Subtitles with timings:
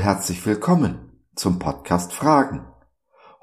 [0.00, 2.66] Herzlich willkommen zum Podcast Fragen.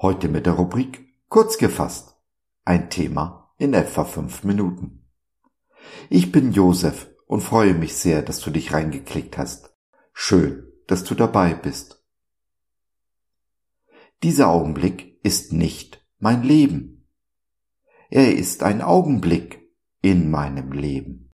[0.02, 2.18] Heute mit der Rubrik Kurz gefasst.
[2.66, 5.06] Ein Thema in etwa fünf Minuten.
[6.10, 9.74] Ich bin Josef und freue mich sehr, dass du dich reingeklickt hast.
[10.12, 12.04] Schön, dass du dabei bist.
[14.24, 17.08] Dieser Augenblick ist nicht mein Leben.
[18.10, 19.66] Er ist ein Augenblick
[20.02, 21.27] in meinem Leben.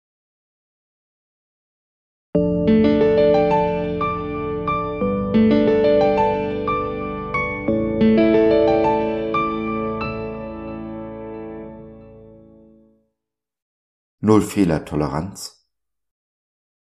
[14.34, 15.64] Null Fehlertoleranz?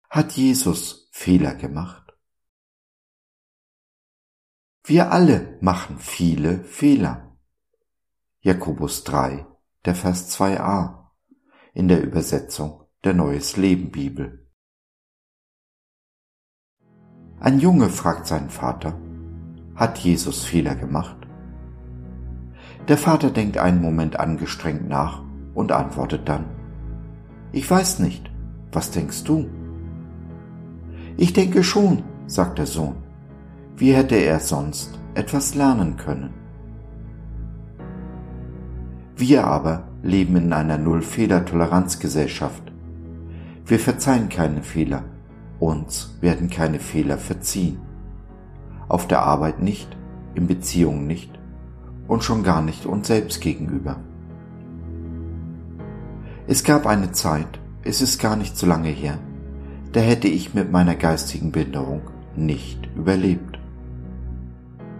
[0.09, 2.17] Hat Jesus Fehler gemacht?
[4.83, 7.37] Wir alle machen viele Fehler.
[8.39, 9.45] Jakobus 3,
[9.85, 11.11] der Vers 2a
[11.75, 14.51] in der Übersetzung der Neues Leben Bibel.
[17.39, 18.99] Ein Junge fragt seinen Vater,
[19.75, 21.17] hat Jesus Fehler gemacht?
[22.87, 26.56] Der Vater denkt einen Moment angestrengt nach und antwortet dann,
[27.51, 28.29] ich weiß nicht.
[28.71, 29.47] Was denkst du?
[31.15, 32.95] Ich denke schon, sagt der Sohn.
[33.75, 36.33] Wie hätte er sonst etwas lernen können?
[39.15, 42.71] Wir aber leben in einer Null-Fehler-Toleranz-Gesellschaft.
[43.65, 45.03] Wir verzeihen keine Fehler,
[45.59, 47.79] uns werden keine Fehler verziehen.
[48.87, 49.97] Auf der Arbeit nicht,
[50.35, 51.31] in Beziehungen nicht
[52.07, 53.97] und schon gar nicht uns selbst gegenüber.
[56.49, 59.19] Es gab eine Zeit, es ist gar nicht so lange her,
[59.91, 62.03] da hätte ich mit meiner geistigen Behinderung
[62.37, 63.59] nicht überlebt.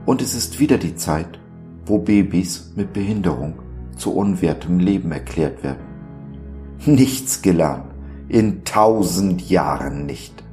[0.05, 1.39] Und es ist wieder die Zeit,
[1.85, 3.59] wo Babys mit Behinderung
[3.95, 5.85] zu unwertem Leben erklärt werden.
[6.85, 7.93] Nichts gelernt,
[8.27, 10.43] in tausend Jahren nicht.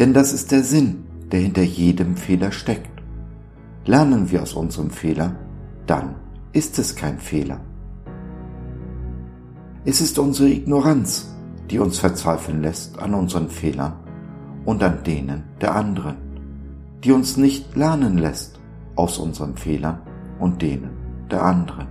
[0.00, 2.90] Denn das ist der Sinn, der hinter jedem Fehler steckt.
[3.84, 5.36] Lernen wir aus unserem Fehler,
[5.86, 6.16] dann
[6.52, 7.60] ist es kein Fehler.
[9.86, 11.34] Es ist unsere Ignoranz,
[11.70, 13.92] die uns verzweifeln lässt an unseren Fehlern
[14.64, 16.16] und an denen der anderen,
[17.04, 18.58] die uns nicht lernen lässt
[18.96, 20.00] aus unseren Fehlern
[20.38, 20.88] und denen
[21.30, 21.86] der anderen.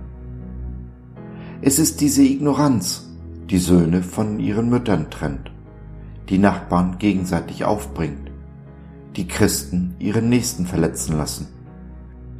[1.62, 3.08] Es ist diese Ignoranz,
[3.48, 5.52] die Söhne von ihren Müttern trennt,
[6.30, 8.32] die Nachbarn gegenseitig aufbringt,
[9.14, 11.46] die Christen ihren Nächsten verletzen lassen,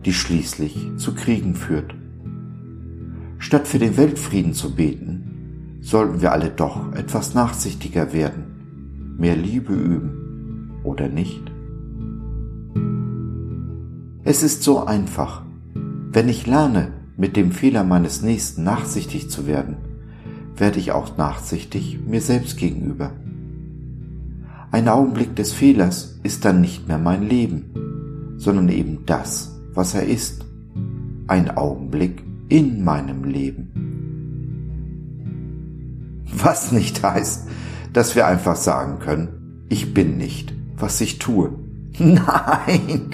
[0.04, 1.94] die schließlich zu Kriegen führt.
[3.38, 5.30] Statt für den Weltfrieden zu beten,
[5.84, 11.42] sollten wir alle doch etwas nachsichtiger werden, mehr Liebe üben oder nicht?
[14.24, 15.42] Es ist so einfach.
[16.10, 19.76] Wenn ich lerne, mit dem Fehler meines Nächsten nachsichtig zu werden,
[20.56, 23.12] werde ich auch nachsichtig mir selbst gegenüber.
[24.72, 30.06] Ein Augenblick des Fehlers ist dann nicht mehr mein Leben, sondern eben das, was er
[30.06, 30.46] ist.
[31.26, 33.83] Ein Augenblick in meinem Leben.
[36.44, 37.48] Was nicht heißt,
[37.94, 41.52] dass wir einfach sagen können, ich bin nicht, was ich tue.
[41.98, 43.10] Nein,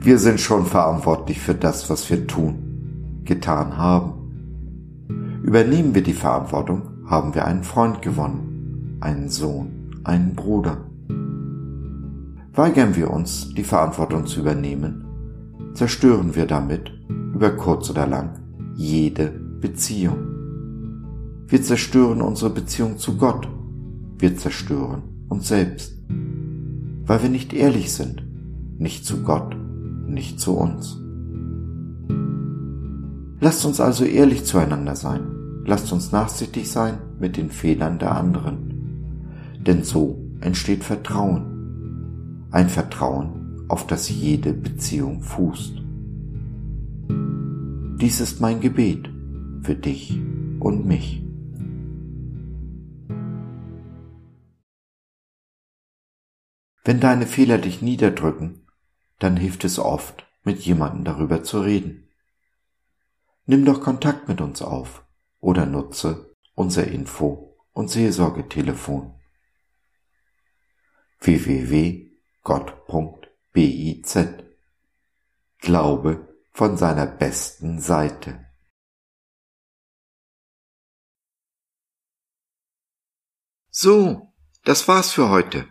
[0.00, 4.12] wir sind schon verantwortlich für das, was wir tun, getan haben.
[5.42, 10.76] Übernehmen wir die Verantwortung, haben wir einen Freund gewonnen, einen Sohn, einen Bruder.
[12.52, 18.38] Weigern wir uns, die Verantwortung zu übernehmen, zerstören wir damit, über kurz oder lang,
[18.76, 19.30] jede
[19.60, 20.37] Beziehung.
[21.50, 23.48] Wir zerstören unsere Beziehung zu Gott.
[24.18, 25.96] Wir zerstören uns selbst.
[27.06, 28.22] Weil wir nicht ehrlich sind.
[28.76, 29.56] Nicht zu Gott,
[30.06, 31.00] nicht zu uns.
[33.40, 35.22] Lasst uns also ehrlich zueinander sein.
[35.64, 39.56] Lasst uns nachsichtig sein mit den Fehlern der anderen.
[39.66, 42.44] Denn so entsteht Vertrauen.
[42.50, 45.82] Ein Vertrauen, auf das jede Beziehung fußt.
[48.00, 49.08] Dies ist mein Gebet
[49.62, 50.20] für dich
[50.60, 51.27] und mich.
[56.88, 58.66] Wenn deine Fehler dich niederdrücken,
[59.18, 62.08] dann hilft es oft, mit jemandem darüber zu reden.
[63.44, 65.04] Nimm doch Kontakt mit uns auf
[65.38, 69.20] oder nutze unser Info- und Seelsorgetelefon
[71.20, 72.08] www.gott.biz
[75.58, 78.46] Glaube von seiner besten Seite.
[83.68, 84.32] So,
[84.64, 85.70] das war's für heute.